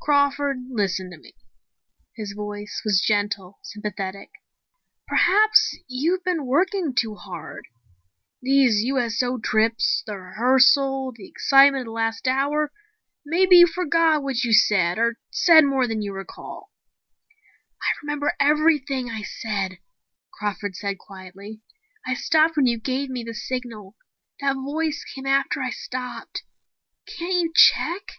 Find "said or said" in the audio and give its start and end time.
14.52-15.64